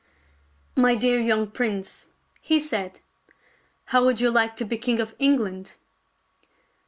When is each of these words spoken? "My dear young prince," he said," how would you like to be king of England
"My 0.85 0.95
dear 0.95 1.19
young 1.19 1.51
prince," 1.51 2.07
he 2.41 2.59
said," 2.59 3.01
how 3.93 4.03
would 4.03 4.19
you 4.19 4.31
like 4.31 4.55
to 4.55 4.65
be 4.65 4.79
king 4.79 4.99
of 4.99 5.13
England 5.19 5.75